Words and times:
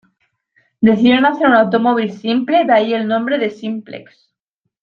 Decidieron 0.79 1.27
hacer 1.27 1.45
un 1.45 1.53
automóvil 1.53 2.11
simple, 2.11 2.65
de 2.65 2.73
ahí 2.73 2.91
el 2.91 3.07
nombre 3.07 3.37
de 3.37 3.51
"Simplex". 3.51 4.33